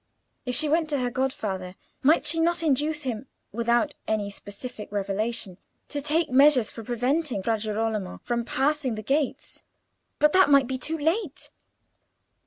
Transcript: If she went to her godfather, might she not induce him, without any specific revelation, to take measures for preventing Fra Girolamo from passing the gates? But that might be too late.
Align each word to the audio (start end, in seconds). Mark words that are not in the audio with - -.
If 0.47 0.55
she 0.55 0.67
went 0.67 0.89
to 0.89 0.97
her 0.97 1.11
godfather, 1.11 1.75
might 2.01 2.25
she 2.25 2.39
not 2.39 2.63
induce 2.63 3.03
him, 3.03 3.27
without 3.51 3.93
any 4.07 4.31
specific 4.31 4.91
revelation, 4.91 5.59
to 5.89 6.01
take 6.01 6.31
measures 6.31 6.71
for 6.71 6.83
preventing 6.83 7.43
Fra 7.43 7.59
Girolamo 7.59 8.19
from 8.23 8.43
passing 8.43 8.95
the 8.95 9.03
gates? 9.03 9.61
But 10.17 10.33
that 10.33 10.49
might 10.49 10.65
be 10.65 10.79
too 10.79 10.97
late. 10.97 11.51